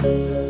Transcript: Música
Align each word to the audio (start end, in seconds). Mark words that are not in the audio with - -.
Música 0.00 0.47